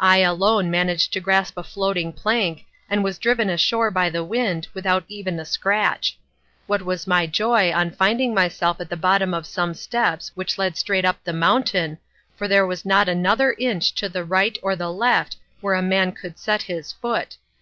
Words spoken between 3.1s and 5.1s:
driven ashore by the wind, without